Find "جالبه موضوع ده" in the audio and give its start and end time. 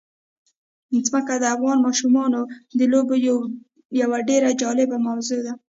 4.61-5.53